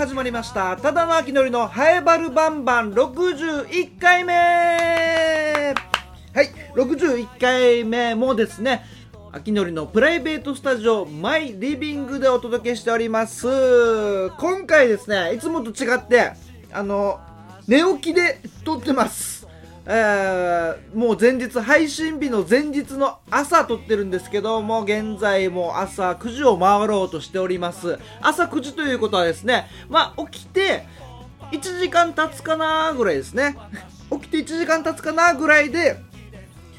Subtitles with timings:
[0.00, 0.78] 始まりました。
[0.78, 4.32] ただのあきのりのハエバルバンバン61回目。
[4.32, 5.74] は
[6.42, 8.82] い61回目もですね
[9.30, 14.30] あきのりのプライベートスタジオマイリビングでお届けしております。
[14.38, 16.32] 今回ですねいつもと違って
[16.72, 17.20] あの
[17.68, 19.39] 寝起きで撮ってます。
[19.92, 27.98] えー、もう前日配信日の前日の朝撮ってるんですけども現在も朝9時を回ろうとしております。
[28.20, 30.86] 朝9時ということはですねまあ起きて
[31.50, 33.56] 1時間経つかなぐらいですね。
[34.12, 36.00] 起きて1時間経つかなぐらいで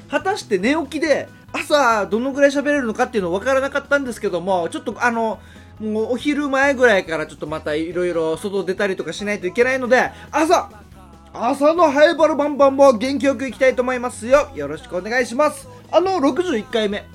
[0.10, 5.38] 果たして寝起きで朝どのぐらい喋れるのかっていうの分からなかったんですけどもちょっとあの
[5.82, 10.70] もうお昼前ぐらいからちょっとまたいろいろ外出たりとかしないといけないので朝
[11.34, 14.50] 朝のハイバルバンバンも元気よくいきたいと思いますよ。
[14.54, 15.68] よろしくお願いします。
[15.90, 17.06] あの61回目。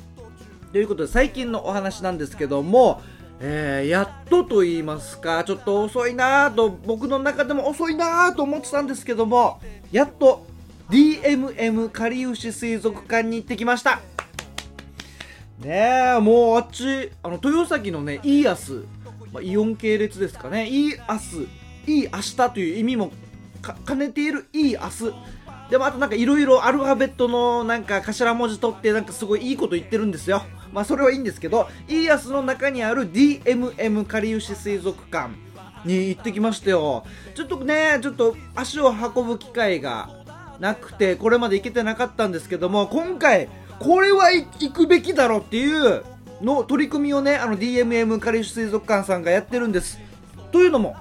[0.73, 3.02] ということで最近のお話なんですけども
[3.38, 9.60] えー、やっとと言いますかちょっと遅いなと僕の中でも遅いなと思ってたんですけども
[9.93, 10.46] やっと
[10.88, 14.01] DMM かりゆし水族館に行ってきました。
[15.59, 18.73] ねえもうあっちあの豊崎のねいい明日、
[19.32, 20.69] まあ、イオン系列ですかね。
[20.69, 21.19] いい明
[21.87, 23.10] 日いい明日という意味も
[23.87, 25.37] 兼ねているいい明日。
[25.71, 30.43] でもあとなんかいろいろアルファベットのなんか頭文字取ってなんかすごいいいこと言ってるんですよ。
[30.73, 35.30] まあそれはいいんですけどいい明日の中にある DMM かりゆし水族館
[35.85, 37.04] に行ってきましたよ。
[37.35, 40.10] ちょっとねちょっと足を運ぶ機会が
[40.60, 43.48] なくてこれまで行けてなかったんですけども今回
[43.79, 46.04] これは行くべきだろっていう
[46.43, 49.98] の取り組みをねあの DMM かりゆし水族館さんがやってるんです。
[50.52, 50.96] というのも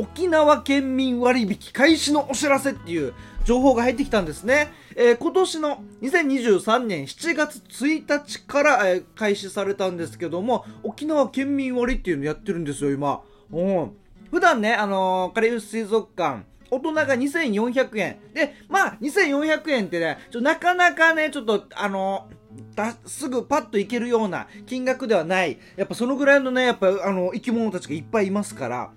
[0.00, 3.12] 沖縄県民割引開始のお知らせっていう
[3.44, 4.72] 情報が入ってきたんですね。
[4.96, 13.20] えー、今年の2023年7月1日から、えー、開始されたんですけども、沖縄県民割っていうのやってるんですよ、今。
[13.52, 13.92] うん。
[14.30, 18.16] 普段ね、あのー、カリウス水族館、大人が2400円。
[18.32, 22.26] で、まあ、2400円ってね、ちょなかなかね、ちょっと、あの
[22.74, 25.58] だすぐパッといけるような金額ではない。
[25.76, 28.90] やっぱそのぐらいのね、やっぱあの、生き物たちがいっぱいいますから。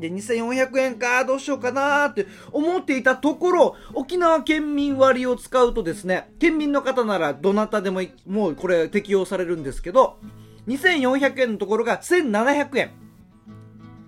[0.00, 10.18] で、2400円か、どうしようかなって思っていたところ、沖縄県民割を使うとですね、県民の方ならどなたでも、もうこれ適用されるんですけど、
[10.66, 12.90] 2400円のところが1700円。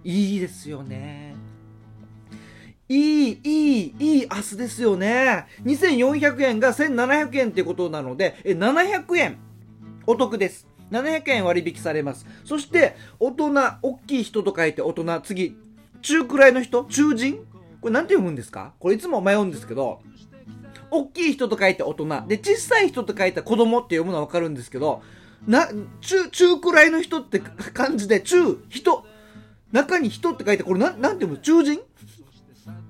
[0.04, 1.36] いいですよね。
[2.88, 5.46] いい、いい、いい明日ですよね。
[5.64, 9.38] 2400円が1700円ってことなので、え、700円
[10.06, 10.66] お得です。
[10.90, 12.26] 700円割引されます。
[12.44, 15.56] そして、大人、大きい人と書いて大人、次、
[16.02, 16.84] 中くらいの人？
[16.84, 17.46] 中人？
[17.80, 18.74] これなんて読むんですか？
[18.78, 20.02] これいつも迷うんですけど、
[20.90, 22.04] 大きい人と書いて大人。
[22.28, 25.02] で、小さい人と書いて子供って読むのはわかるんですけど、
[25.46, 25.68] な、
[26.00, 29.04] 中、中くらいの人って感じで、中、人？
[29.72, 31.38] 中に人って書いて、これな、なんて読む？
[31.38, 31.80] 中人？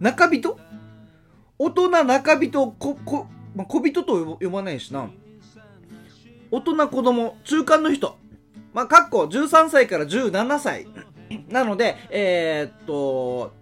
[0.00, 0.58] 中人？
[1.58, 5.08] 大人、中人、こ、こ、まあ、小人と読まないしな。
[6.50, 8.18] 大人、子供、中間の人？
[8.74, 10.86] まあ、かっこ13歳から17歳。
[11.48, 13.52] なので、えー、っと、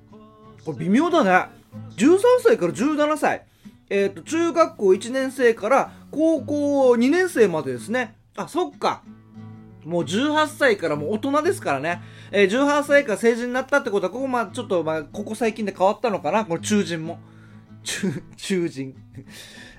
[0.64, 1.30] これ微妙だね。
[1.96, 3.46] 13歳から17歳。
[3.88, 8.16] えー、っと、中学校1年生から高校2年生までですね。
[8.36, 9.02] あ、そっか。
[9.84, 12.02] もう18歳からもう大人ですからね。
[12.30, 16.44] えー、18歳から成人になったってことは、ここまあちょっとまあここ最近で変わったのかな？
[16.44, 17.18] これ中人も。
[17.82, 18.94] 中、 中人。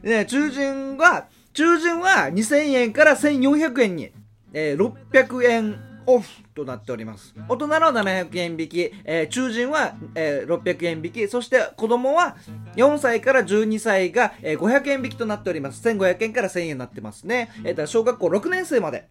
[0.04, 4.12] ね、中人は、中人は2000円から1400円に、
[4.54, 7.34] えー、600円オフとなっております。
[7.48, 12.36] 大人の700円引き、えー、中人は、えー、600円引き、そして子供は
[12.76, 15.88] 4歳から12歳が、えー、500円引きとなっております。
[15.88, 17.50] 1500円から1000円になってますね。
[17.64, 19.08] えー、小学校6年生まで。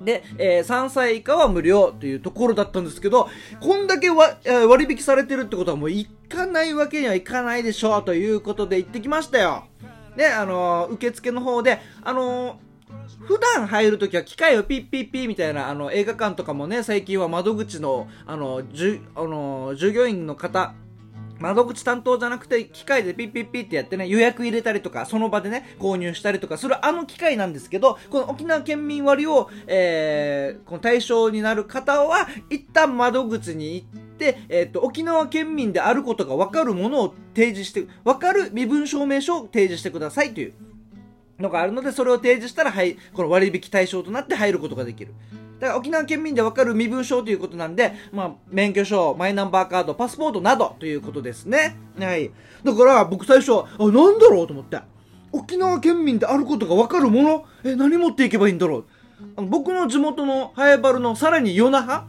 [0.00, 3.28] で、えー、3歳以下は無料というところだったんですけど、
[3.60, 9.66] こんだけ割引されてるってことはもう行かないわけにはいかないでしょうということで行ってきましたよ。
[10.16, 12.69] で、あのー、受付の方で、あのー
[13.26, 20.74] 普段入るときは機械をピッピッピみたいな、あの、映画館とかもね、最近は窓口の、あの、じゅ、あの、従業員の方、
[21.40, 33.86] 窓口担当じゃなくて、機械でピッピッピってやってね、予約入れたりとか、その場でね、購入したりとかするあの機械なんですけど、この沖縄県民割を、えー、この対象になる方は、一旦窓口に行っ
[34.18, 40.52] て、え、ー、と、沖縄県民であることがわかるものを提示して、わかる身分証明書を提示してくださいという。
[41.40, 45.12] のがあるので、それを提示したら、はい、この割引対象となって入ることができる。
[45.58, 51.76] だから沖縄県民でわかる身分証ということなんで、まあ、免許証、マイナンバーカード、パスポートなどということですね。
[51.98, 52.30] はい。
[52.64, 54.78] だから僕最初、あ、なんだろうと思って。
[55.32, 57.44] 沖縄県民であることがわかるもの？
[57.64, 58.84] え、何持っていけばいいんだろう？
[59.36, 62.04] あの僕の地元のハエバルのさらに与那覇？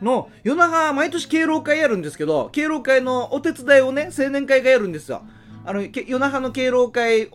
[0.00, 5.22] の夜中毎年敬老会やるんですけど敬老会のお手伝いをね青年会がやるんですよ
[5.64, 7.30] あの夜中の敬老会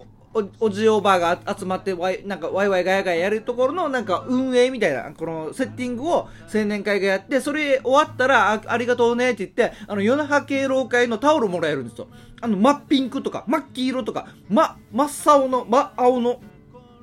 [0.60, 12.08] おじおばあが集まってワイなんかワイワイガヤガヤやるところのなんか運営みたいなこのセッティングを青年会がやってそれ終わったらあありがとうねって言ってあの夜中敬老会のタオルもらえるんですよ
[12.42, 16.42] あの真っピンクとか真っ黄色とか真真っ青の真青の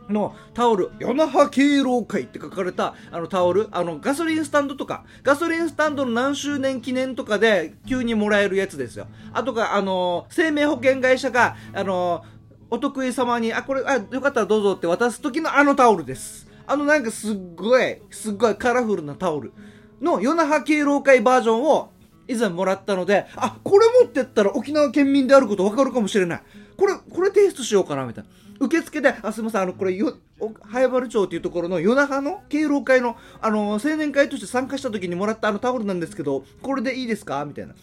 [0.08, 9.06] のタオル、夜那覇敬老会って書かれたあのタオル、あのガソリンスタンドとか、ガソリンスタンドの何周年記念とかで急にもらえるやつですよ。
[9.32, 12.24] あとか、あの、生命保険会社が、あの、
[12.74, 16.48] お得意様に、あ、これ、あ、よかったらどうぞって渡す時のあのタオルです。
[16.66, 19.52] あのなんかすっごい、すっごいカラフルなタオル
[20.00, 21.90] の夜那覇敬老会バージョンを
[22.26, 26.42] 以前もらったので、あ、これ持ってったら沖縄県民であることわかるかもしれない。
[26.76, 28.30] これ、これ提出しようかな、みたいな。
[28.58, 30.16] 受付で、あ、すみません、あの、これ、よ、
[30.62, 37.74] 早原町っていうところの夜那覇の敬老会の、あの、青年会として参加した時にもらったあのタオルなんですけど、これでいいですかみたいな。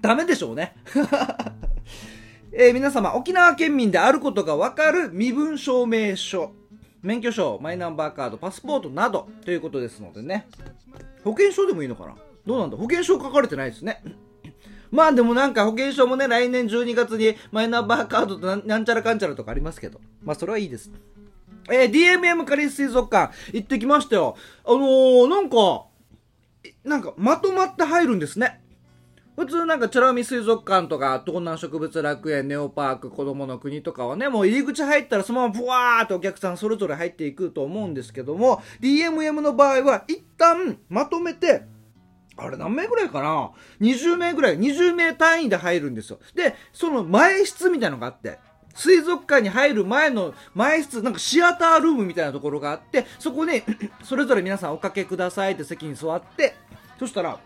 [0.00, 0.74] ダメでしょうね。
[2.54, 6.52] えー皆様、沖縄県民であることがわかる身分証明書、
[7.02, 10.46] 免許証、マイナンバーカード、パスポートなどということですのでね。
[11.24, 12.14] 保険証でもいいのかな？
[12.44, 12.76] どうなんだ？
[12.76, 14.02] 保険証書かれてないですね。
[14.92, 19.98] まあでもなんか保険証もね、来年12月にマイナンバーカードとなんちゃらかんちゃらとかありますけど。
[20.22, 20.90] まあそれはいいです。
[21.70, 24.36] えー DMM カリス水族館行ってきましたよ。
[24.66, 25.86] あのー、なんか、
[26.84, 28.60] なんかまとまって入るんですね。
[29.34, 41.62] 普通なんかチョラミ水族館とか東南植物楽園ネオパーク子供の国とかはねもう入り口入ったらそのままブワーっとお客さんそれぞれ入っていくと思うんですけども DMM の場合は一旦まとめて
[42.36, 46.18] あれ何名ぐらいかな ?20 名ぐらい、20名単位で入るんですよ。
[46.34, 48.38] で、その前室みたいなのがあって、
[48.74, 53.62] 水族館に入る前の前室、なんかシアタールームみたいなところがあって、そこに
[54.02, 56.54] それぞれ皆さんおかけくださいって席に座って、
[56.98, 57.38] そしたら、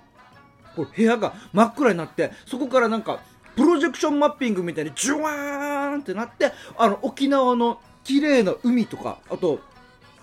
[0.77, 3.21] これ部屋が真っ暗になって、そこからなんか、
[3.57, 9.61] プロジェクションマッピングみたいにジュワーンってなって、あの、沖縄の綺麗な海とか、あと、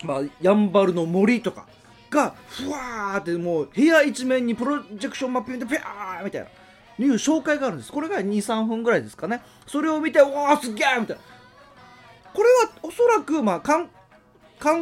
[0.03, 1.65] まあ、やんばるの森とか
[2.11, 6.47] が、ふわーってもう部屋一面にプロジェクションマッピングでピャーみたいな、
[7.05, 7.91] いう紹介があるんです。
[7.91, 9.41] これが2、3分ぐらいですかね。
[9.65, 11.23] それを見て、おーすげーみたいな。
[12.33, 13.89] これはおそらく、まあ、観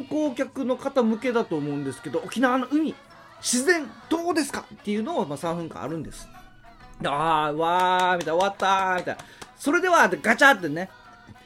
[0.04, 2.96] 光客の方向けだと思うんですけど、沖縄の海、
[3.42, 6.28] 自然どうですかっていうのを、まあ、3分間あるんです。
[7.02, 9.22] であ、わー、みたいな、終わったー、みたいな。
[9.58, 10.90] それでは、ガチャってね、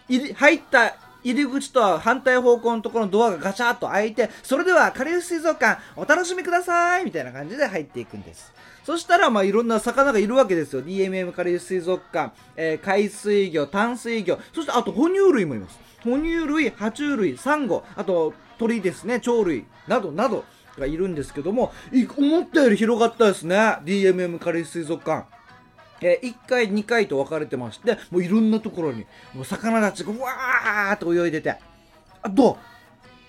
[0.08, 0.96] 入り入った
[1.26, 8.54] 入り口とは反対方向のところのドアがガチャッと開いて、それでは、カリウス水族館、お楽しみくださいみたいな感じで入っていくんです。
[8.84, 10.84] そしたら、まあ、いろんな魚がいるわけですよ。
[10.84, 15.80] DMM カリウス水族館、えー海水魚、淡水魚、そしてあと哺乳類もいます。
[16.04, 20.46] 哺乳類、爬虫類、サンゴ、あと鳥ですね、鳥類、などなど
[20.78, 21.74] がいるんですけども、
[22.18, 23.56] 思ったより広がったですね。
[23.84, 25.26] DMM カリウス水族館。
[26.02, 31.56] えー、1回、2回と分かれてまして、もういろんなところに、もう魚たちがわーっと泳いでて、
[32.22, 32.58] あと、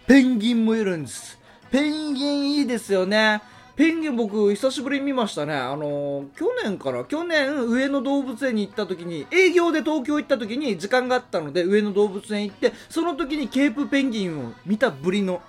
[0.07, 1.39] ペンギンもいるんです。
[1.71, 3.43] ペンギンいいですよね。
[3.77, 5.55] ペンギン僕久しぶりに見ましたね。
[5.55, 15.43] あのー去年から、去年上野動物園に行った時に、営業で東京行った時に時間があったので上野動物園行って、その時にケープペンギンを見たぶりの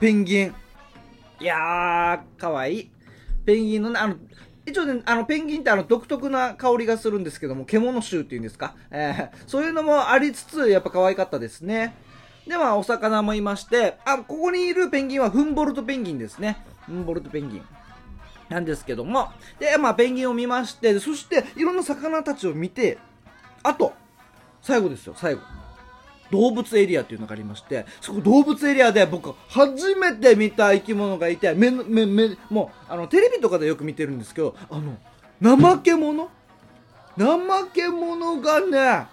[0.00, 0.54] ペンギン。
[1.40, 2.90] いやー、かわいい。
[3.44, 4.16] ペンギンのね、あの、
[4.64, 8.76] 一応ね、あの、ペンギンってあの、独特な香りがするんですけども、獣臭っていうんですか？
[8.90, 11.96] えーそういうのもありつつ、やっぱ可愛かったですね。
[12.46, 16.64] で、まあ、お魚もいまして、あ、ここにいるペンギンはフンボルトペンギンですね。
[16.86, 17.62] フンボルトペンギン。
[18.48, 19.30] なんですけども。
[19.58, 22.98] で、まあ、ペンギンを見まして、そして、いろんな魚たちを見て、
[23.62, 23.92] あと、
[24.60, 25.40] 最後ですよ、最後。
[26.32, 34.96] 動物エリアっていうのがありまして、そこ動物エリアで僕初めて見た生き物がいて、目の、目、目、もう、あの、テレビとかでよく見てるんですけど、あの、
[35.58, 36.28] 怠け者
[37.16, 39.06] 怠け者がね、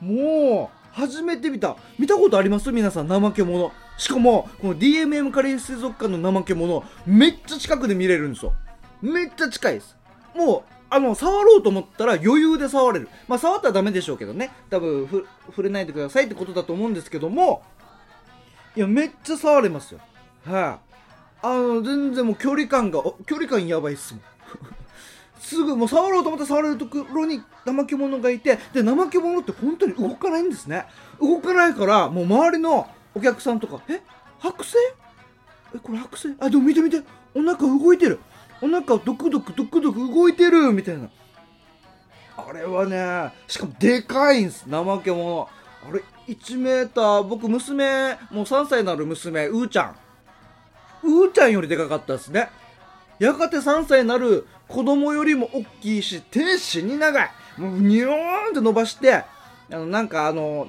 [0.00, 1.76] もう、初めて見た。
[1.98, 2.70] 見たことあります？
[2.70, 3.72] 皆さん、怠け者。
[3.98, 8.52] しかも、この DMM カレー水族館の怠け者、めっちゃ近くで見れるんですよ。
[9.00, 9.96] めっちゃ近いです。
[10.34, 13.08] もう、あの、触ろうと思ったら余裕で触れる。
[13.28, 14.52] まあ、触ったらダメでしょうけどね。
[14.70, 17.62] 多分、ふ、触れないでくださいってことだと思うんですけども、
[18.76, 20.00] いや、めっちゃ触れますよ。
[20.44, 20.96] はい、
[21.42, 24.22] あの、全然もう距離感が、距離感やばいっすもん。
[25.40, 30.86] すぐもう触ろうと思って触れるところに怠け者がいてで怠け者って本当に動かないんですね
[31.20, 34.02] 動かないからもう周りのお客さんとか「え？
[34.40, 34.78] 剥製
[35.74, 37.00] えこれ剥製あでも見て見て
[37.34, 38.18] お腹動いてる
[38.60, 41.08] お腹ドクドクドクドク動いてる」みたいな。
[42.36, 45.48] あれはねしかもでかいんす怠け者。
[45.88, 49.96] あれ1メーター僕娘もう3歳になる娘うーちゃん。
[51.02, 52.50] うーちゃんよりでかかったですね。
[53.18, 57.30] やがて3歳になる子供よりも大きいし手死に長い。
[57.56, 58.14] もうニョーン
[58.50, 59.26] って伸ばしてあ
[59.70, 60.68] のなんかあの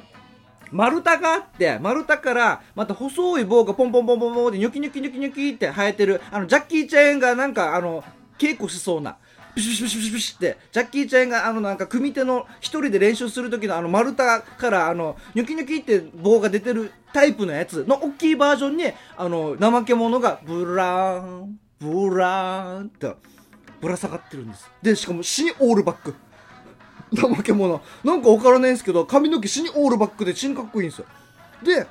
[0.71, 8.03] 丸太があって丸太からまた細い棒がポンポンポンポンポンってニョキニョキニョキニョキって生えてるあのジャッキー・チェーンがなんかあの
[8.37, 9.17] 稽古しそうな
[9.55, 14.23] ピシピシピシピシってジャッキー・チェーンがあのなんか組手の一人で練習する時のあの丸太
[14.57, 18.85] からあのニョキニョキって棒が出てるタイプのやつの大きいバージョンに
[19.17, 23.15] あの怠け者がブラーンブラーンって
[23.81, 24.71] ぶら下がってるんです。
[24.81, 26.15] でしかも死にオールバック。
[27.15, 27.81] 怠け者。
[28.03, 31.05] なんか分からないんですけど髪の毛死にオールバックで死にかっこいいんですよ。
[31.63, 31.87] で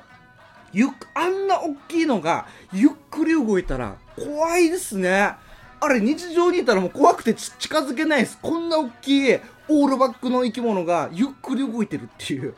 [0.73, 5.33] ゆあんな大きいのがゆっくり動いたら怖いですね。
[5.79, 8.37] あれ日常にいたらもう怖くて近づけないです。
[8.41, 12.55] こんな大きいオールバックの生き物がゆっくり動いてるっていう。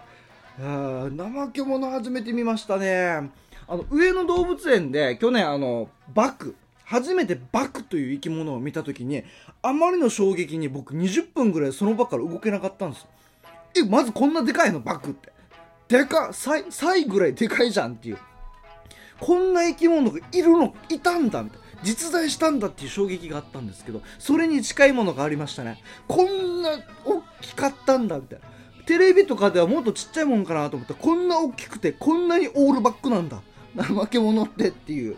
[0.61, 3.29] あ怠け者初めて見ましたね。
[3.67, 6.55] あの上野動物園で去年あのバク。
[6.89, 9.23] 初めてバクという生き物を見た時に
[9.61, 13.05] あまりの衝撃に僕20分ぐらいその場から動けなかったんです
[13.77, 15.31] えまずこんなでかいのバクって。
[15.87, 18.17] でかサイサイぐらいでかいじゃんっていう。
[19.19, 21.65] こんな生き物がいるのいたんだみたいな。
[21.83, 25.81] 実在したんだっていう衝撃があったんですけどそれに近いものがありましたね。
[26.07, 26.71] こんな
[27.05, 28.45] 大きかったんだみたいな。
[28.87, 33.41] テレビとかではもっとちっちゃいもんかなと思ったらこんな大きくてこんなにオールバックなんだ。
[33.77, 35.17] 怠 け者ってっていう。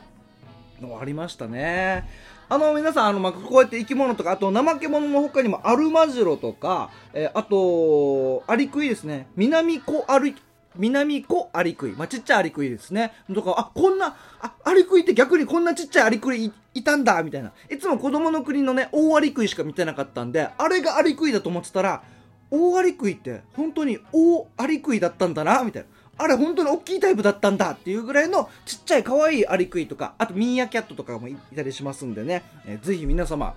[0.82, 2.10] のありましたね
[2.50, 10.36] あの皆さんあの、ま、こうやって生き物とかあと怠け者の他にもアルマジロとか、えー、あとアリクイですね南コアリ
[10.76, 11.92] 南コアリクイ。
[11.92, 13.14] まあ、ちっちゃいアリクイですね。
[13.34, 17.52] とか、あ、こんな、あ、アリクイって逆にこんなちっちゃいアリクイいたんだ、みたいな。
[17.70, 22.02] いつも子供の国のね、大アリクイしか見てなかったんで、あれがアリクイだと思ってたら、
[22.50, 25.90] 大アリクイって本当に大アリクイだったんだな、みたいな。
[26.22, 33.56] あれ本当に大きいタイプだったんだっていうぐらいのちっちゃい可愛いアリクイとか、あとミーアキャットとかもいたりしますんでね、えー、ぜひ皆様、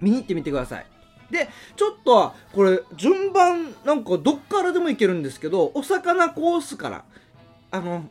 [0.00, 0.86] 見に行ってみてください。
[1.30, 7.04] で、ちょっと、これ、順番、なんかどっからでもいけるんですけど、お魚コースから、
[7.70, 8.04] あの、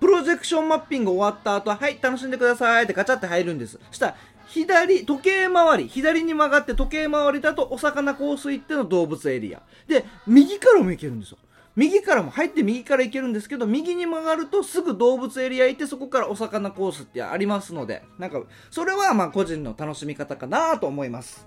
[0.00, 3.78] プロジェクションマッピング終わった後は、はい、楽しんでくださいってガチャって入るんです。
[3.90, 4.16] そしたら、
[4.46, 9.62] 左、時計回り、左に曲がって時計回りだとお魚コース行っての動物エリア。
[9.86, 11.38] で、右からも行けるんですよ。
[11.76, 18.40] 右からも入って右から行けるんですけど、右に曲がるとすぐ動物エリア行ってそこからお魚コースってありますので、なんか、
[18.70, 21.46] それはまあ個人の楽しみ方かなと思います。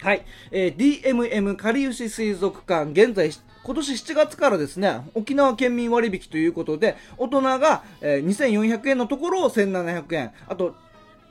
[0.00, 3.30] はい、えー、DMM かりゆし水族館、現在、
[3.64, 10.76] 今年7月からですね、沖縄県民割引ということで、大人が、えー、2400円のところを1700円、あと、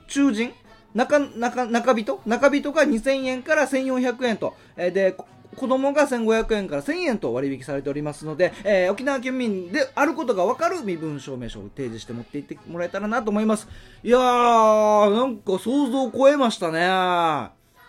[0.08, 0.52] 中人、
[0.94, 2.20] 中、中、中人？
[2.26, 5.16] 中人が2000円から1400円と、えー、で、
[5.58, 13.68] 子供が1500円から1000円と割引されておりますので、えー、沖縄県民であることが分かる身分証明書を提示して持って行ってもらえたらなと思います。
[14.02, 16.80] いやー、なんか想像を超えましたね。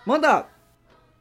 [0.06, 0.48] まだ、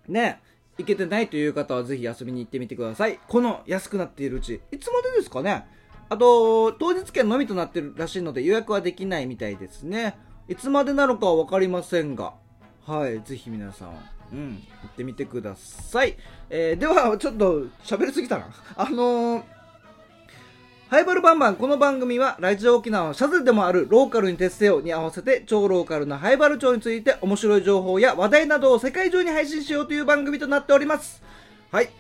[0.09, 0.41] ね、
[0.79, 3.19] 行けてないという方はぜひ遊びに行ってみてください。
[3.29, 5.67] この安くなっているうち、いつまでですかね
[6.09, 10.17] あと、当日券のみとなってるらしいので予約はできないみたいですね。
[10.49, 12.33] いつまでなのかは分かりませんが、
[12.87, 16.17] はい、ぜひ皆さん、うん、行ってみてください。
[16.51, 18.47] えー、では、ちょっと喋りすぎたな。
[18.77, 19.43] あのー
[20.91, 31.23] ハイバルバンバン、この番組はラジオ沖縄のシャズでもあるローカルに徹せよに合わせて超ローカルなハイバル町について面白い情報や話題などを世界中に配信しようという番組となっております。
[31.71, 31.91] はい。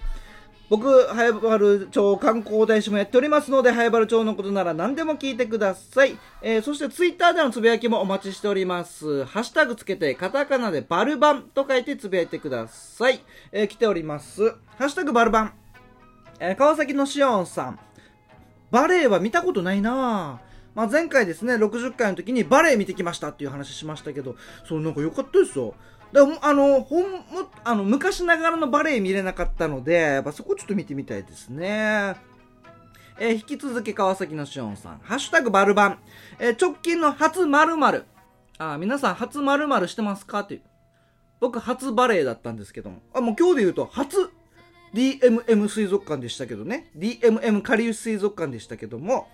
[0.70, 6.18] 僕、早原町観光大使もやっておりますので、早原町のことなら何でも聞いてください。
[6.42, 9.24] えー、そしてツイッターでのつぶやきもお待ちしております。
[9.24, 13.20] ハッシュタグつけて、カタカナでバルバンと書いてつぶやいてください。
[13.50, 14.50] えー、来ております。
[14.76, 15.52] ハッシュタグバルバン。
[16.38, 17.78] えー、川崎のしおんさん。
[18.70, 20.47] バレエは見たことないなぁ
[20.78, 25.74] まあ、前回ですね、60回の時にバレエ見てきましたっていう話しましたけど、そう、なんか良かったですよ。
[26.12, 27.18] だあの、ほんも、
[27.64, 32.14] あの、昔ながらのバレエ見れなかったので、やっぱそこちょっと見てみたいですね。
[33.18, 35.98] えー、引き続き川崎のしおんさん、ハッシュタグバルバン、
[36.38, 38.04] えー、直近の初〇〇
[38.58, 40.40] あ、皆さん初〇〇してますか？
[40.40, 40.62] っていう。
[41.40, 43.02] 僕初バレエだったんですけども。
[43.12, 44.30] あ、もう今日で言うと初
[44.94, 46.92] DMM 水族館でしたけどね。
[46.96, 49.26] DMM カリウス水族館でしたけども、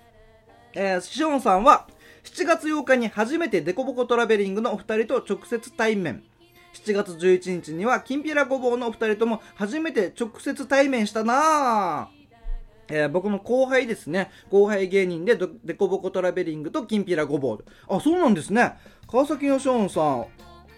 [0.75, 1.87] えー、シオンさんは
[2.25, 6.23] 7月8日に初めてデコボコトラベリングのお二人と直接対面。
[6.75, 12.25] 7月11日にはきんぴらごぼうのお二人とも初めて直接対面したなぁ。
[12.89, 14.31] えー、僕の後輩ですね。
[14.51, 17.65] 後輩芸人でデコボコトラベリングときんぴらごぼう。
[17.89, 18.73] あ、そうなんですね。
[19.09, 20.27] 川崎のショーンさん。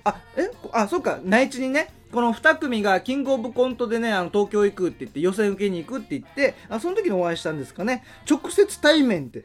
[0.05, 8.05] あ、えあ、そっか、内地にね、この2組がキングオブコントでねあの東京行くって言って予選受けに行くって言ってあその時にお会いしたんですかね。
[8.29, 9.45] 直接対面って。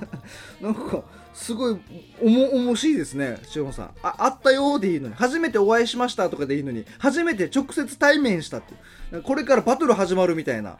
[0.60, 1.80] なんかすごい
[2.22, 3.90] おも重しいですねしおんさん。
[4.02, 5.14] ああったよーでいいのに。
[5.14, 6.84] 初めてお会いしましたとかでいいのに。
[6.98, 10.78] 初めて直接対面したってこれからバトル始まるみたいな。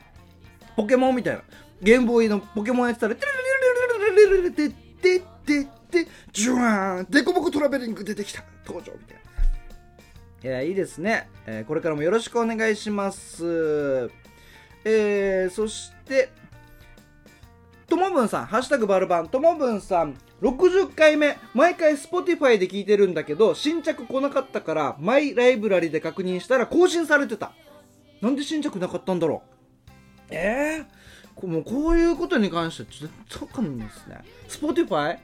[0.76, 1.43] ポケモンみたいな。
[1.83, 4.71] ゲームボーイのポケモンやってたらテレレレレレレレテ
[5.02, 9.24] テテテジュワーンデコボコトラベリング出てきた登場みたいな
[10.45, 14.11] いやいいですね、えーこれからもよろしくお願いします。
[14.85, 16.29] えー、そして
[17.87, 27.55] ともぶんさん、ハッシュタグバルバン、ともぶんさん、60回目、毎回 Spotify で聞いてるんだけど、新着来なかったから、マイライブラリで確認したら更新されてた。
[28.21, 29.43] なんで新着なかったんだろ
[30.29, 30.35] う。
[30.35, 30.87] えー、
[31.35, 34.21] こもうこういうことに関してはちょっとわかんないですね。
[34.49, 35.17] Spotify?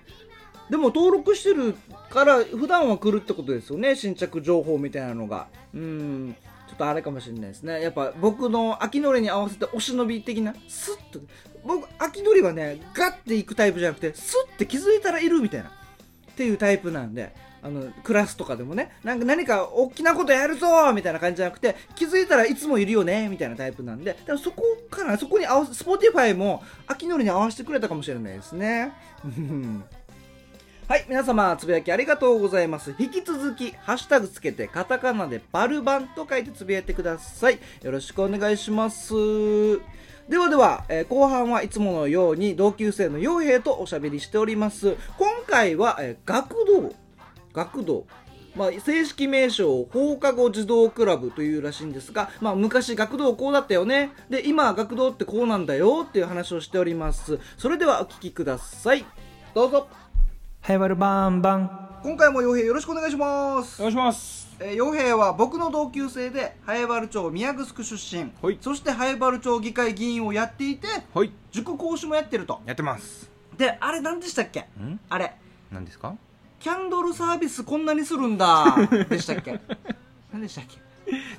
[0.71, 1.75] でも登録してる
[2.09, 5.49] から普段は来るってことですよね新着情報みたいなのが。
[5.75, 6.37] うん。
[6.69, 7.83] ちょっとあれかもしれないですね。
[7.83, 11.19] やっぱ僕の秋のりに合わせてお忍び的なスッと。
[11.65, 15.69] 僕秋のりはねガッていくタイプじゃなくてスッて気づいたらいるみたいな。
[15.69, 17.35] っていうタイプなんで。
[17.62, 18.91] あのクラスとかでもね。
[19.05, 24.17] なんか何か大きなことやるぞみたいな感じじゃなくて気づいたらいつもいるよねみたいなタイプなんで。
[24.25, 28.95] でもそこからそこに合わせ Spotify も秋のりに合わせてくれたかもしれないですね。
[29.25, 29.85] うん
[30.90, 32.97] はい、皆様、つぶやきありがとうございます。
[32.99, 37.61] 引き続き、ハッシュタグつけて、カタカナでバルバンと書いてつぶやいてください。
[37.85, 39.14] よろしくお願いします。
[40.28, 44.97] ではでは、えー後半はいつものように同級生の傭兵とおしゃべりしております。
[45.16, 46.92] 今回は、えー学童、
[47.52, 48.04] 学童。
[48.56, 59.06] まあ、正式名称放課後児童クラブというらしいんですが、まあ、昔学童こうだったよねで今学童ってこうなんだよっていう話をしておりますそれではお聞きください
[59.54, 59.87] どうぞ
[60.62, 62.00] はい、バルバンバン。
[62.02, 64.40] 今回も傭兵よろしくお願いしますお願いします。
[64.61, 71.33] えー傭兵は僕の同級生で早原町宮城出身、はいそして早原町議会議員をやっていてはい。
[71.50, 73.31] 塾講師もやってるとやってます。
[73.57, 74.61] であれ何でしたっけ？
[74.61, 75.00] ん？
[75.09, 75.33] あれ
[75.73, 76.15] 何ですか？
[76.58, 78.65] キャンドルサービスこんなにするんだ
[79.08, 79.58] でしたっけ？
[80.32, 80.78] 何でしたっけ？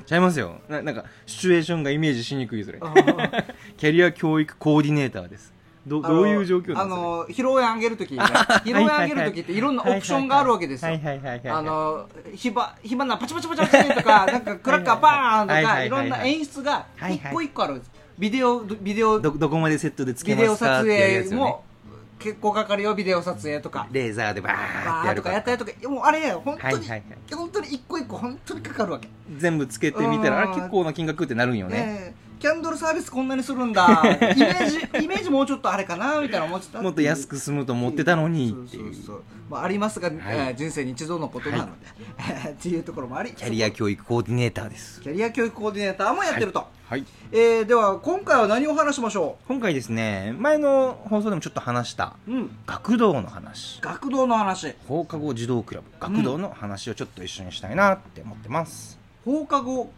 [0.06, 0.82] ちゃいますよな。
[0.82, 2.80] なんか、シチュエーションがイメージしにくいそれ。
[2.82, 3.45] あー
[3.78, 5.54] キャリア教育コーディネーターです。
[5.86, 10.91] どどういう状況なんですかあの披露宴あげるとき、ね、披露宴あげるときっていろんなオプションがあるわけですよ。
[10.94, 17.91] あ、の火ば火花パチパチパチパチとかなんかクラッカーバーンとか いろんな演出が一個一個あるんです。
[18.20, 21.38] ビデオビデオど、どこまでセットでつけビデオますか撮ってやるやつよね。
[21.38, 21.63] 影も。
[22.20, 23.88] 結構かかるよビデオ撮影とか。
[23.91, 25.32] レーザーでバーっとか。
[25.32, 25.89] やったりとか。
[25.89, 27.04] もうあれ本当に、はいはいはい。
[27.34, 29.10] 本当に一個一個本当にかかるわけ。
[29.38, 31.78] 全部つけてみたら、あうんれ結構な金額ってなるんよね。
[31.78, 34.01] ねえキャンドルサービスこんなにするんだ。
[34.04, 36.82] イメージイメージもうちょっとあれかなみたいな思ってた。
[36.82, 38.49] もっと安く済むと思ってたのに。
[38.49, 39.23] っていうそうそうそう。
[39.47, 40.12] まあ、ありますが、い。
[40.15, 43.32] えー人生に一度のことなので、っていうところもあり。
[43.34, 45.01] キャリア教育コーディネーターです。
[45.01, 47.06] キャリア教育コーディネーターもやってると、はい。
[47.32, 52.58] えーでは今回は何を話しましょ今回ですね、前の放送でもちょっと話した、ううん。
[52.65, 53.80] 学童の話。
[53.82, 54.73] 学童の話。
[54.88, 55.88] 放課後児童クラブ。
[55.99, 59.93] 学童の話をちょっと一緒にしたいなって思ってます、放課後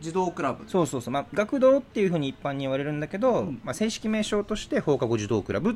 [0.00, 0.68] 児童クラブ。
[0.68, 3.60] そうそうそう、まあ、学童っていうふうに一般に言われるんだけど、うん。
[3.64, 5.74] まあ、正式名称として放課後児童クラブっ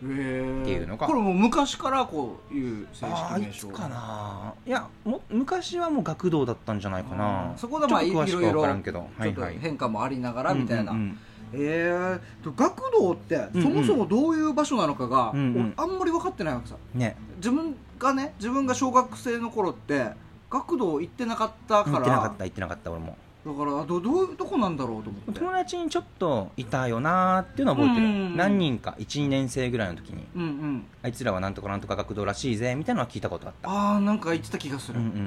[0.00, 1.06] ていうのか。
[1.06, 4.54] これもう昔からこういう正ああ式名称いつかな。
[4.66, 9.08] いやも昔はもう学童だったんじゃないかあなーそこでまあいろいろは分からんけど。
[9.20, 11.18] ちょっと変化もありながらみたいな、うんうん。
[11.52, 11.90] え。
[11.90, 15.60] ーと学童ってうんそもそもどういう場所なのかが、うんうん。
[15.60, 16.76] 俺あんまり分かってないわけさ。
[16.94, 17.16] うんね。
[17.36, 20.12] 自分がね自分が小学生の頃って
[20.50, 25.32] 学童行ってなかったから行ってなかった行ってなかった俺もだからどどういうとこなんだろうと思って。
[25.32, 28.36] 友達にちょっといたよなーっていうのは覚えてる、うんうんうん。
[28.36, 30.86] 何人か12年生ぐらいの時にうんうん。
[31.02, 33.70] あいつらはなんとかなんとか学童らしいぜみたいなのは聞いたことあった。
[33.70, 35.18] ああなんか言ってた気がする、うんうんうん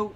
[0.00, 0.10] うん。
[0.10, 0.14] で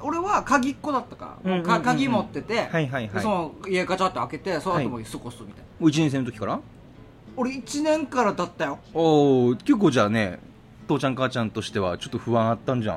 [0.00, 1.36] 俺俺は鍵っ子だったか。
[1.44, 1.66] ら、うんうんうんうん。
[1.66, 3.08] か鍵持ってて、はいはいはい。
[3.08, 6.60] でその家ガチャって開けてその後も過ごすみたいな、もう1年生の時から？
[7.36, 8.78] 俺1年からだったよ。
[8.94, 10.38] おお結構じゃあね
[10.88, 12.94] 父ちゃん母ちゃんとしてはちょっと不安あったんじゃ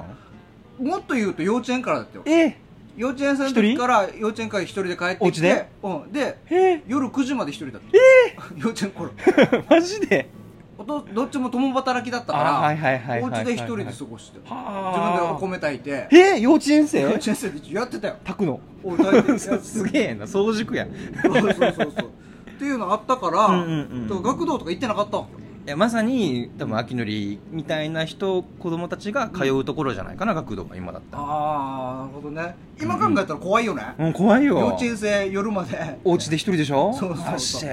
[0.80, 0.86] ん？
[0.86, 2.24] もっと言うと幼稚園からだったよ。
[2.26, 2.58] え？
[2.98, 5.70] 幼稚園生の時から幼稚園から一人で帰ってきてお家で？
[5.84, 6.84] うん、でえ。
[6.88, 9.12] 夜9時まで一人だった幼稚園頃。
[9.70, 10.30] マジで？
[10.78, 13.42] おとどっちも共働きだったから、あはいはいはいはいはい。
[13.42, 14.40] お家で一人で過ごして。
[14.40, 16.08] 自分ではお米炊いて。
[16.12, 17.02] えー、幼稚園生？
[17.02, 18.16] 幼稚園生でやってたよ。
[18.24, 18.60] 炊くの？
[18.84, 20.26] お炊いてやってすげえな。
[20.26, 20.88] 早熟や。
[21.22, 21.88] そうそうそうそう。
[21.90, 24.08] っていうのあったから、うんうんうん。
[24.08, 31.24] だから学童とか行ってなかったわけよやまさに多分秋のりみたいな人子供たちが通うところじゃないかな、学童が今だったら。
[31.24, 32.56] ああなるほどね。
[32.82, 34.60] 今考えたら怖いよね、うん怖いよ。
[34.60, 36.00] 幼稚園生夜まで。
[36.04, 36.92] お家で一人でしょ？
[36.98, 37.70] そうそうそう。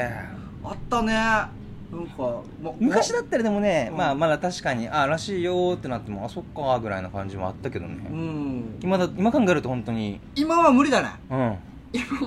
[0.65, 1.15] あったね。
[1.15, 3.97] なんか、ま、昔だったらでもね、うん。
[3.97, 8.79] まあまだ確かにあらしいよーってなってもあそっかーぐらいな感じもあったけどね、うん。
[8.83, 10.21] 今だ今考えると本当に。
[10.35, 11.11] 今は無理だね。
[11.31, 11.39] うん。
[11.39, 11.57] 今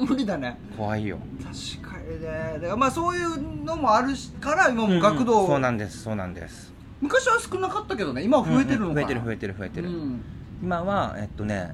[0.07, 0.57] 無理だね。
[0.77, 1.17] 怖いよ。
[1.43, 2.27] 確かにね。
[2.55, 5.47] だからまあそういうのもあるしから今も学童、うんうん。
[5.47, 6.73] そうなんですそうなんです。
[7.01, 8.23] 昔は少なかったけどね。
[8.23, 9.05] 今は増えてるのかな、うんうん。
[9.05, 10.21] 増えてる増えてる増えてる、うん。
[10.61, 11.73] 今はえっとね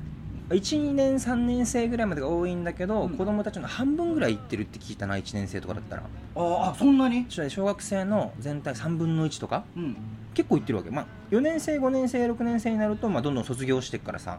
[0.49, 3.09] 12年3年生ぐらいまでが多いんだけど、うん。
[3.17, 6.03] 子供たちの半分ぐらい行ってるって聞いたな1年生とかだったら。
[6.03, 7.25] ああそんなに？
[7.29, 9.65] 小学生の全体3分の1とか？
[9.75, 9.97] うん
[10.35, 14.37] 結構行ってるわけ、まあ、4年生5年生6年生になると、まあ、どんどん卒業していくからさ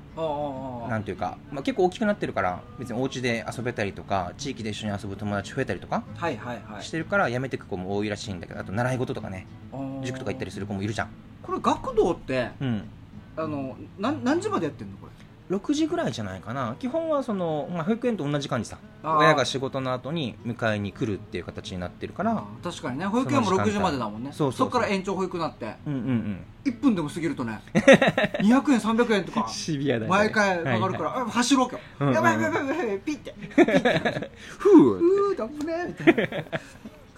[0.88, 6.82] なんていうか、まあ、結構大きくなってるから別にお家で遊べたりとか地域で一緒に遊ぶ友達増えたりとかはいはいはい。
[6.84, 9.46] してるから辞めていく子も多いらしいんだけどあと習い事とかね
[10.04, 11.08] 塾とか行ったりする子もいるじゃん。
[11.42, 12.82] これ学童ってうん。
[13.38, 15.12] あのなん何時までやってんのこれ？
[15.50, 16.74] 6時ぐらいじゃないかな。
[16.78, 18.78] 基本はその、まあ、保育園と同じ感じさ。
[19.04, 22.42] 親が仕事の後に迎えに来るっていう形になってるから。
[22.62, 23.06] 確かにね。
[23.06, 23.70] 保育園もその時間帯。
[23.70, 24.30] 6時までだもんね。
[24.32, 24.68] そうそうそう。
[24.68, 25.76] っから延長保育になって。
[25.86, 26.44] うんうんうん。
[26.64, 27.60] 1分でも過ぎるとね。
[27.74, 29.46] 200円300円とか。
[29.48, 30.18] シビアだよね。
[30.18, 32.12] 毎回かかるから、はいあ走ろう今うんうん。
[32.12, 32.98] 日やばいやばいやばい。
[32.98, 33.34] ピッて。
[34.58, 36.58] ふううーだぶねみたいな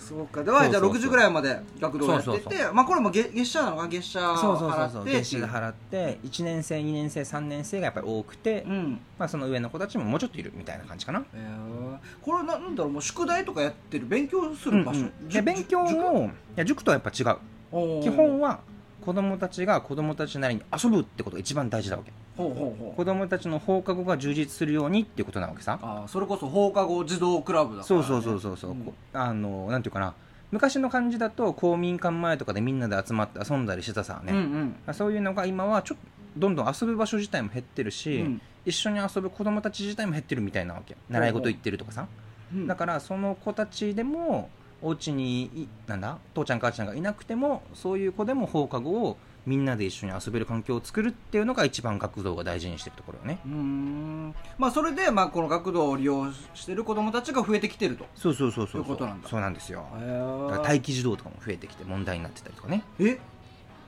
[0.08, 0.42] そうか。
[0.42, 0.98] ではじゃあそうそうそう。
[0.98, 5.04] 6時ぐらいまで学童やっててそうそうそまあこれも月月謝なのか月謝そうそうそう払ってそう。
[5.04, 9.00] 月謝で払って1年生2年生3年生がやっぱり多くて、うん。
[9.18, 11.24] まあ、その上の子たちももうちょっといるみたいな感じかな。
[11.34, 11.98] えー。
[12.24, 15.12] これななんだろうもう宿題とかやってる勉強する場所、うん。
[15.22, 18.02] うんで勉強もいや塾とはやっぱ違う。
[18.02, 18.60] 基本は
[19.04, 22.96] 子供たちが子供たちなりに遊ぶってことが一番大事なわけほうほうほう。
[22.96, 25.78] 子供たちの放課後が充実するようにっていうことなわけさ。
[25.82, 28.84] あーそれこそ放課後児童クラブだから、そうそうそうそうそう、うん。
[28.84, 30.14] こあのなんていうかな。
[30.50, 34.94] 昔の感じだと公民館前とかでみんなで集まって遊んだりしてたさね、うんうん。
[34.94, 36.04] そういうのが今はちょっと
[36.38, 38.40] どんどん遊ぶ場所自体も減ってるし、うん。
[38.64, 40.96] 一緒に遊ぶ子供たち自体も減ってるみたいなわけ。
[41.10, 42.06] 習い事行ってるとかさ、
[42.54, 42.66] うん。
[42.66, 44.48] だからその子たちでも
[44.80, 53.38] お家にいなんだ父ちゃん母ちゃんがいなくてもそういう子でも放課後をみんなで一緒に遊べる環境を作るっていうのが一番学童が大事にしてるところよね。
[53.46, 54.34] うーん。
[54.58, 58.06] まあそれで、まあ、この学童を利用してる子どもたちが増えてきてると。
[58.14, 58.98] そうそうそうそうそう。
[58.98, 59.86] そうなんですよ。
[59.98, 62.82] へだから待機児童とかも増えてきて問題になってたりとかね。
[62.98, 63.18] え？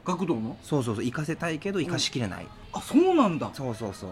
[0.05, 0.57] 学童の？
[0.63, 1.05] そうそうそう。
[1.05, 3.51] 行かせたいけど行かしきれない、あそうなんだ。
[3.53, 4.11] そうそうそう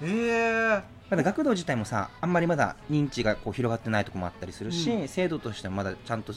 [0.00, 0.08] そう。
[0.08, 6.32] へえまだ学童自体もさあんまりまだ認知がこう広がってないとこもあったりするし、う制度としてもまだちゃんと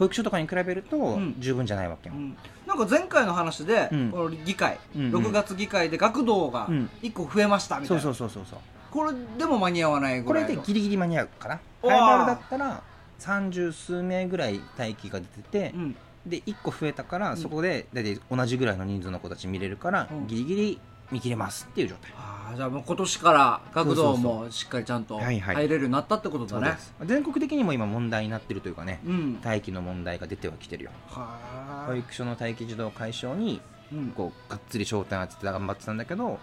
[0.00, 1.34] 保育所とかに比べるとん。
[1.38, 2.36] 十分じゃないわけよ、うん、
[2.66, 4.10] なんか前回の話で、うん。
[4.10, 5.26] この議会、うんうん。
[5.26, 6.90] 6月議会で学童がうん。
[7.02, 8.58] 1個増えましたみたそいうな、そうそうそうそう
[8.90, 10.48] これでも間に合わないこぐらいの。
[10.48, 11.60] れでギリギリ間に合うかな。
[11.82, 12.82] ハイバルだったら
[13.18, 15.96] 三十数名ぐらい待機が出てて、うん。
[16.26, 20.26] で1個増えたから、うんそこで大体同じぐらいの人数の子たち見れるから、うん。
[20.26, 20.80] ギリギリ
[21.10, 22.12] 見切れますっていう状態。
[22.16, 29.40] あーじゃあもう今年から学童もしっかりちゃんと入れるようになったってことだね、全国的にも今問題になってるというかねうん。
[29.44, 30.90] 待機の問題が出てはきてるよ。
[31.08, 33.60] は保育所の待機児童解消に
[33.92, 34.08] うん。
[34.10, 36.38] こうがっつり焦点当てて頑張ってたんだけど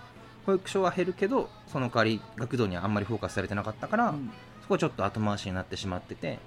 [0.46, 4.32] 保育所は減るけどその代わり学童にはあんまりフォーカスされてなかったから、うん。
[4.62, 6.40] そこはちょっと後回しになってしまってて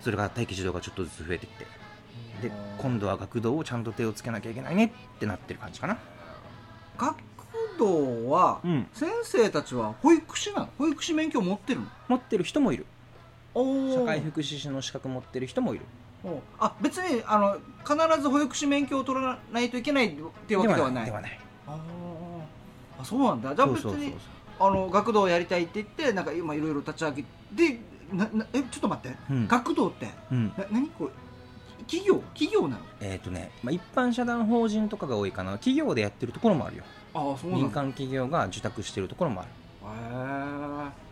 [0.00, 1.66] それが待機児童がちょっとずつ増えてきて。
[2.42, 5.96] で今度は学童をちゃんと手をつけなきゃいけないねってなってる感じかな
[6.96, 7.16] 学
[7.78, 8.86] 童はうん。
[8.92, 10.68] 先生たちは保育士なの？
[10.78, 11.86] 保育士免許持ってるの？
[12.08, 12.86] 持ってる人もいる。
[13.54, 15.84] お社会福祉士の資格持ってる人もいる。
[16.58, 20.10] あ別にあの必ず保育士免許を取らないといけないっ
[20.46, 21.04] ていうわけではない？
[21.04, 23.54] ではないあそうなんだ。
[23.54, 24.14] じゃあ別に
[24.58, 27.80] あの学童をやりたいって言ってなんか今いろいろ立ち上げて
[28.12, 29.48] ななえちょっと待って、うん。
[29.48, 30.48] 学童ってうん。
[30.56, 31.10] な何これ？
[31.84, 32.82] 企業企業なの？
[33.00, 35.52] えっ、とね、まあ、一般社団法人とかが多いかな。
[35.52, 36.84] 企業でやってるところもあるよ。
[37.14, 37.64] ああそうなんだ。
[37.64, 39.50] 民間企業が受託してるところもある。
[39.50, 41.04] へえ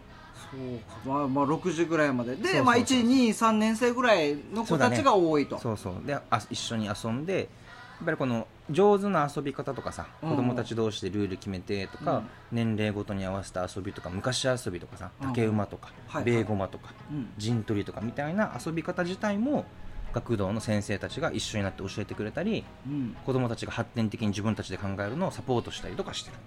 [0.51, 1.09] そうか。
[1.09, 2.37] まあまあ6時ぐらいまで。
[2.37, 5.59] でそうそうそうまあ123年生ぐらいの子たちが多いと。
[5.59, 7.45] そうそうであ一緒に遊んでや
[8.03, 10.31] っぱりこの上手な遊び方とかさ、うん。
[10.31, 12.29] 子供たち同士でルール決めてとか、うん。
[12.51, 15.29] 年齢ごとに合わせた遊びとか昔遊びとかさうん。
[15.29, 17.33] 竹馬とか、はいベーゴマとかうん。
[17.39, 19.67] 陣取りとかみたいな遊び方自体も
[20.13, 23.17] 学童の先生たちが一緒になって教えてくれたりうん。
[23.25, 26.37] 子供たちが発展的に自分たちで考えるのをサポートしたりとかしてる。
[26.37, 26.41] へ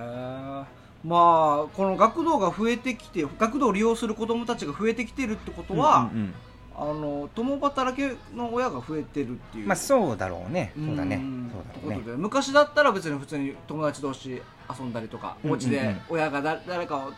[0.00, 0.64] え
[1.04, 6.34] まあこの学童が増えてきて学童を利用する子どもたちが増えてきてるってことは、うんうんうん。
[6.76, 9.66] あの共働きの親が増えてるっていう。
[9.66, 10.72] まあそうだろうね。
[10.76, 11.16] そうだね。
[11.16, 11.50] ん。
[11.52, 11.96] そうだね。
[11.96, 14.42] ってことで昔だったら別に普通に友達同士
[14.78, 17.10] 遊んだりとか、お家で親がだ誰か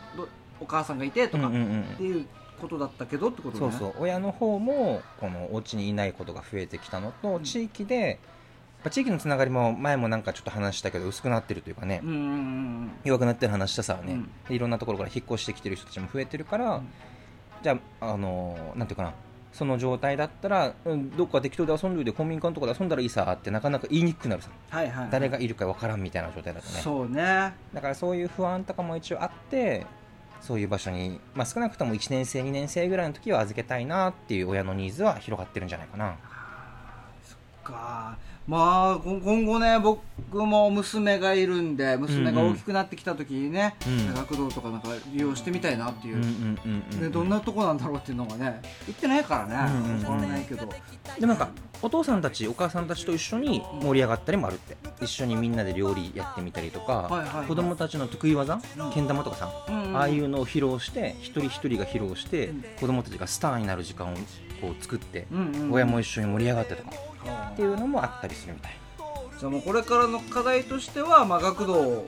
[0.59, 1.57] お母さんがいてとか、って
[2.03, 2.25] いう
[2.59, 3.71] ことだったけどってことね。
[3.71, 3.93] そうそう。
[3.99, 7.43] 親の方もこのお家にいないことが増えてきたのと、うん。
[7.43, 8.19] 地域で
[8.89, 14.29] 地域のつながりも前もなんかちょっと話したけど薄くなってるというかね、うんうんうん弱くなってる話したさね、うん。
[14.47, 16.87] でいろんなところから引っ越してきてる人たちも増えてるから、うん。
[17.61, 19.13] じゃああのなんていうかな。
[19.53, 24.49] その状態だったら、うん、どっか適当で遊んでるで公民館とかで遊んだらいいさってなかなか言いにくくなるさ。
[24.69, 25.07] はいはい。
[25.09, 26.79] 誰がいるかわからんみたいな状態だとね。
[26.81, 27.55] そうね。
[27.73, 29.87] だからそういう不安とかも一応あって
[30.41, 36.15] そういう場所に、まあ、少なくとも1年生2年生ぐらいの時は預けたいなっていう親のニーズは広がってるんじゃないかな。
[37.67, 38.17] か。
[38.47, 39.99] まあこ今後ね僕
[40.31, 44.13] も娘がいるんで娘が大きくなってきた時にね、うん。
[44.13, 49.73] 学童とかなんか利用してみたいなっていう、どんなとこなんだろうっていうのがね行ってないからね、
[50.07, 50.67] うんないけど。
[51.19, 51.49] でもなんか
[51.81, 54.77] お父さんたちお母さんたちと一緒に盛り上がったりもあるって。
[54.99, 57.47] 一緒にみんなで料理やってみたりとか、はいはいはい。
[57.47, 58.59] 子供たちの得意技、
[58.93, 59.97] けん玉とかさ、うんうん。
[59.97, 62.63] ああいうのを披露して一人一人が披露して、うん。
[62.79, 64.15] 子供たちがスターになる時間を
[64.61, 65.73] こう作って、うんうんうん。
[65.73, 66.89] 親も一緒に盛り上がってとか。
[66.89, 66.95] は
[67.29, 68.77] っていうのもあったりするみたい。
[69.39, 72.07] じゃあもうこれからの課題としては、まあ、学童を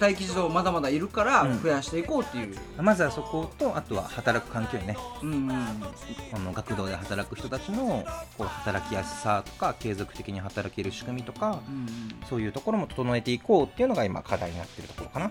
[0.00, 1.62] 待機児童まだまだいるからうん。
[1.62, 4.96] 増やしていこうっていう、まずはそことあとは働く環境よね。
[5.22, 5.52] うんうん。
[5.52, 8.04] あの学童で働く人たちの
[8.38, 11.88] こう働きやすさとか継続的に働ける仕組みとかうんうん。
[12.28, 15.30] そういうところも整えていこうっていうのが今課題になってるところかな。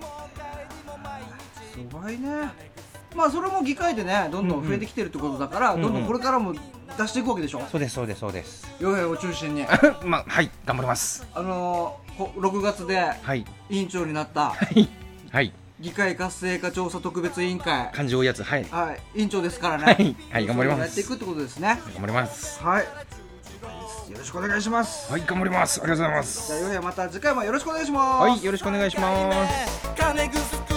[1.73, 2.29] すごいね
[3.15, 6.53] まあそれも議会でねどんどん増えてきてるってことだから、うんうんどんどんこれからも
[6.97, 7.61] 出していくわけでしょ？
[7.71, 8.67] そうですそうですそうです。
[8.79, 9.65] 洋平を中心に。
[10.05, 11.25] まあはい頑張ります。
[11.33, 13.45] あのーこ6月ではい。
[13.69, 14.89] 委員長になったはい。
[15.31, 15.53] はい。
[15.79, 17.89] 議会活性化調査特別委員会。
[17.93, 18.65] 感情多いやつはい。
[18.69, 19.19] はい。
[19.19, 19.83] 委員長ですからね。
[19.85, 20.15] はい。
[20.31, 20.79] はい頑張ります。
[20.81, 21.79] やっていくってことですね。
[21.93, 22.61] 頑張ります。
[22.61, 22.83] はい。
[22.83, 25.09] よろしくお願いします。
[25.11, 25.79] はい頑張ります。
[25.81, 28.21] ありがとうございまじゃあす洋平また次回もよろしくお願いします。
[28.23, 29.89] はいよろしくお願いします。
[29.95, 30.68] 金ぐす